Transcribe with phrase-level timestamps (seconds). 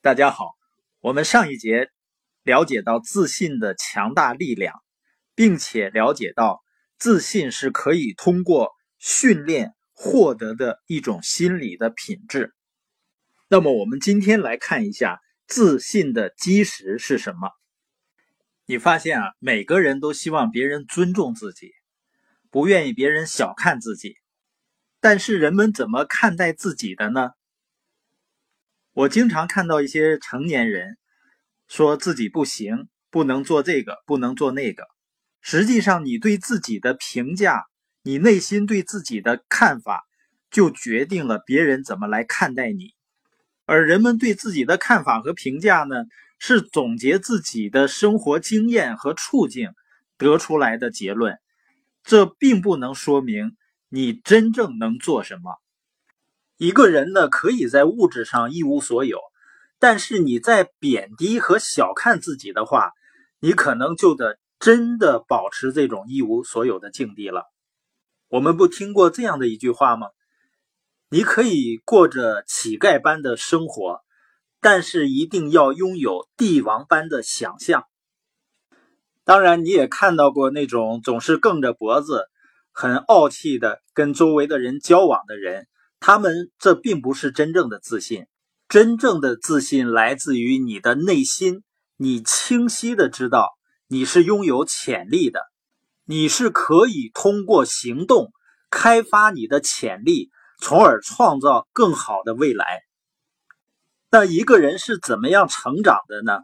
[0.00, 0.54] 大家好，
[1.00, 1.90] 我们上一节
[2.44, 4.76] 了解到自信的强大力量，
[5.34, 6.62] 并且了解到
[6.98, 12.54] 自信是可以通过训练获得的一种心理的品质。
[13.48, 17.50] 那么，我们今天来看一下自信的基石是什么？
[18.66, 21.72] 你发现啊，每个人都希望别人尊重自己，
[22.52, 24.14] 不愿意别人小看自己。
[25.00, 27.30] 但是，人们怎么看待自己的呢？
[28.98, 30.98] 我经常看到一些成年人
[31.68, 34.88] 说自己不行，不能做这个，不能做那个。
[35.40, 37.62] 实际上，你对自己的评价，
[38.02, 40.02] 你内心对自己的看法，
[40.50, 42.92] 就决定了别人怎么来看待你。
[43.66, 45.94] 而人们对自己的看法和评价呢，
[46.40, 49.70] 是总结自己的生活经验和处境
[50.16, 51.38] 得出来的结论。
[52.02, 53.56] 这并不能说明
[53.88, 55.52] 你真正能做什么。
[56.58, 59.20] 一个人呢，可以在物质上一无所有，
[59.78, 62.90] 但是你在贬低和小看自己的话，
[63.38, 67.44] 你可能就得真的保持这种一无所有的境地了。
[68.26, 70.08] 我们不听过这样的一句话吗？
[71.10, 74.00] 你可以过着乞丐般的生活，
[74.60, 77.84] 但是一定要拥有帝王般的想象。
[79.22, 82.24] 当然，你也看到过那种总是梗着脖子、
[82.72, 85.68] 很傲气的跟周围的人交往的人。
[86.00, 88.26] 他们这并不是真正的自信，
[88.68, 91.62] 真正的自信来自于你的内心，
[91.96, 95.40] 你清晰的知道你是拥有潜力的，
[96.04, 98.32] 你是可以通过行动
[98.70, 102.82] 开发你的潜力，从而创造更好的未来。
[104.10, 106.40] 那一个人是怎么样成长的呢？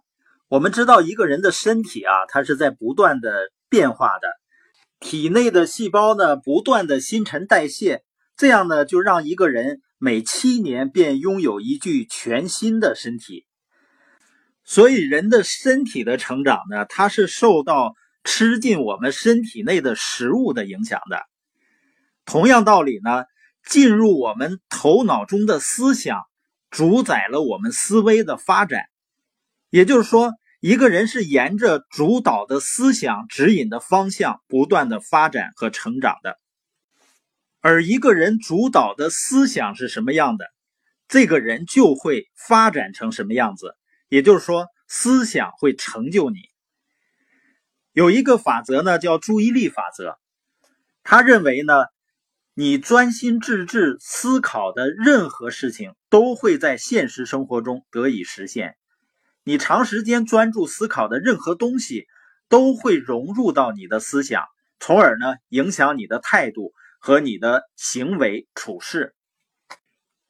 [0.48, 4.28] 我们知道一个人的身体啊，它是在不断的变化的，
[5.00, 8.02] 体内的细胞呢，不断的新陈代谢。
[8.36, 13.46] 这样呢，就让一个人每七年便拥有一具全新的身体。
[14.64, 21.20] 所以，人的身体的成长呢，它是受到吃进我们身体内的食物的影响的。
[22.24, 23.24] 同样道理呢，
[23.68, 26.22] 进入我们头脑中的思想，
[26.70, 28.84] 主宰了我们思维的发展。
[29.70, 36.38] 也就是说，一个人是沿着主导的思想指引的方向，不断的发展和成长的。
[37.66, 40.44] 而一个人主导的思想是什么样的，
[41.08, 43.74] 这个人就会发展成什么样子。
[44.10, 46.40] 也就是说，思想会成就你。
[47.92, 50.18] 有一个法则呢，叫注意力法则。
[51.04, 51.72] 他认为呢，
[52.52, 58.76] 你专心致志思考的任何事情，都会在现实生活中得以实现。
[59.42, 62.04] 你长时间专注思考的任何东西，
[62.50, 64.44] 都会融入到你的思想，
[64.80, 66.74] 从而呢，影响你的态度。
[67.06, 69.14] 和你的行为处事，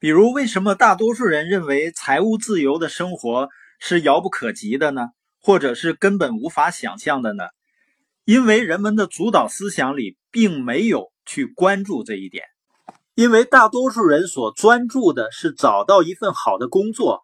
[0.00, 3.48] 比如为什么大多数人认为财务自由的生活
[3.78, 5.10] 是遥不可及的呢？
[5.40, 7.44] 或者是根本无法想象的呢？
[8.24, 12.42] 因为人们的主导思想里并没有去关注这一点，
[13.14, 17.20] 因为大多数人所专注的是找到一份好的工作，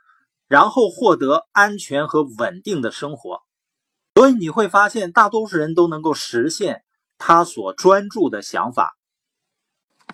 [0.47, 3.41] 然后获得安全和稳定的生活，
[4.15, 6.84] 所以你会发现大多数人都能够实现
[7.19, 8.97] 他所专注的想法。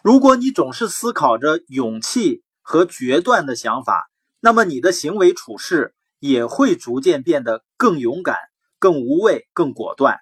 [0.07, 4.09] 如果你总是思考着勇气和决断的想法，
[4.39, 8.37] 那么你的行为处事也会逐渐变得更勇敢、
[8.79, 10.21] 更无畏、更果断。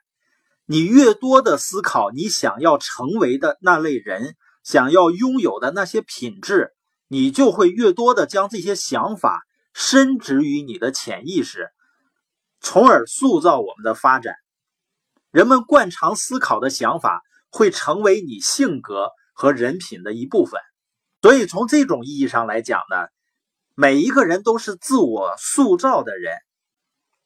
[0.64, 6.72] 你越多的思考你想要成为的那类人，想要拥有的那些品质，
[7.06, 9.42] 你就会越多的将这些想法
[9.74, 11.68] 深植于你的潜意识，
[12.58, 14.34] 从而塑造我们的发展。
[15.30, 17.20] 人们惯常思考的想法
[17.50, 19.10] 会成为你性格。
[19.34, 20.58] 和人品的一部分，
[21.20, 23.08] 所以从这种意义上来讲呢，
[23.74, 26.32] 每一个人都是自我塑造的人，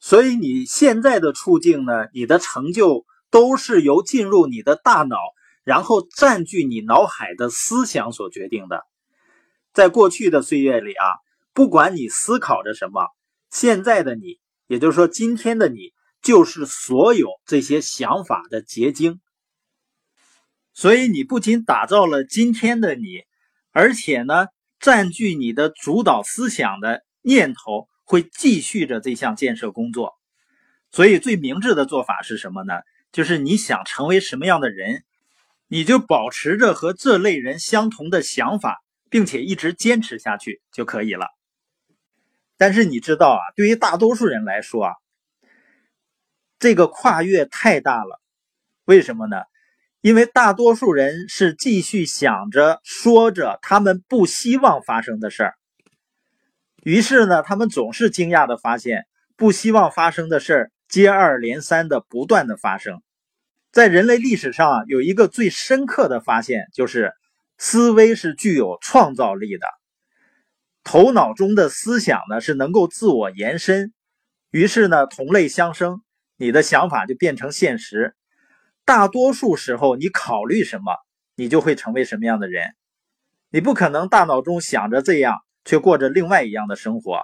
[0.01, 5.17] 所以你现在的处境呢，你的成就都是由进入你的大脑，
[5.63, 8.83] 然后占据你脑海的思想所决定的。
[9.75, 11.05] 在过去的岁月里啊，
[11.53, 13.07] 不管你思考着什么，
[13.51, 19.21] 现在的你，也就是说今天的你，就是所有这些想法的结晶。
[20.79, 23.25] 所以你不仅打造了今天的你，
[23.73, 24.47] 而且呢，
[24.79, 30.15] 占据你的主导思想的念头会继续着这项建设工作。
[30.93, 32.75] 所以最明智的做法是什么呢？
[33.11, 35.03] 就是你想成为什么样的人，
[35.67, 41.27] 你就保持着和这类人相同的想法，并且一直坚持下去就可以了。
[42.57, 44.93] 但是你知道啊，对于大多数人来说啊，
[46.61, 48.21] 这个跨越太大了。
[48.85, 49.39] 为什么呢？
[50.01, 55.55] 因为大多数人是继续想着、说着他们不希望发生的事儿，
[56.85, 59.07] 于是呢，他们总是惊讶的发现，
[59.37, 63.03] 不希望发生的事儿接二连三的不断的发生。
[63.73, 67.13] 在人类历史上，有一个最深刻的发现，就是
[67.59, 69.67] 思维是具有创造力的，
[70.85, 73.93] 头脑中的思想呢是能够自我延伸，
[74.53, 76.03] 于是呢，同类相生，
[76.37, 78.15] 你的想法就变成现实。
[78.89, 80.97] 大多数时候，你考虑什么，
[81.37, 82.75] 你就会成为什么样的人。
[83.51, 85.37] 你不可能大脑中想着这样，
[85.67, 87.21] 却过着另外一样的生活。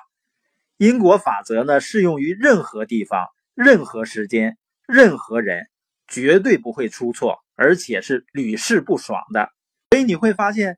[0.76, 5.64] 因果法则呢，适用于任何地方、任何时间、任何人。
[6.06, 9.49] 绝对不会出错，而且是屡试不爽的。
[9.90, 10.76] 所以你会发现，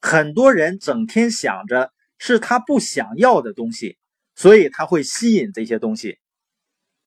[0.00, 3.98] 很多人整天想着是他不想要的东西，
[4.34, 6.18] 所以他会吸引这些东西。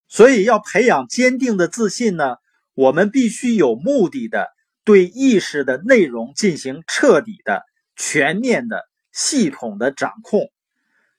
[0.07, 2.38] 所以要培养坚定的自信呢，
[2.77, 4.50] 我们必须有目的的
[4.85, 7.63] 对意识的内容进行彻底的、
[7.95, 10.51] 全面的、系统的掌控。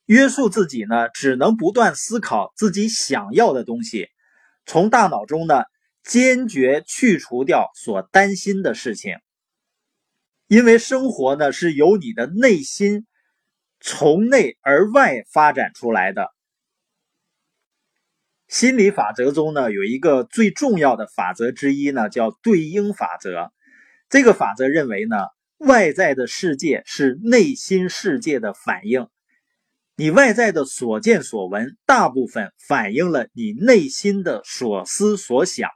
[0.06, 4.06] 约束自己呢，只能不断思考自己想要的东西，
[4.64, 5.64] 从大脑中呢。
[6.04, 9.16] 坚决去除掉所担心的事情，
[10.46, 13.06] 因为生活呢是由你的内心
[13.78, 16.32] 从内而外发展出来的。
[18.48, 23.52] 心理法则中呢有一个最重要的法则之一呢，叫对应法则。
[24.08, 25.16] 这个法则认为呢，
[25.58, 29.06] 外在的世界是内心世界的反应，
[29.96, 35.68] 你外在的所见所闻，大部分反映了你内心的所思所想。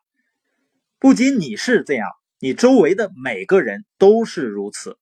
[0.99, 2.09] 不仅你是这样，
[2.41, 4.97] 你周围的每个人都是如此。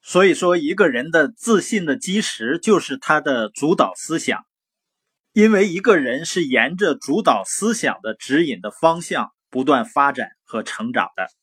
[0.00, 4.46] 所以说，一个人的自信的基石就是他的主导思想，
[5.32, 11.39] 因为一个人是沿着主导思想的指引的方向不断发展和成长的。